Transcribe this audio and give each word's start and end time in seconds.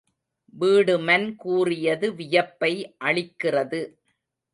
வீடுமன் 0.53 1.35
கூறியது 1.35 2.07
வியப்பை 2.13 2.71
அளிக்கிறது. 3.03 3.81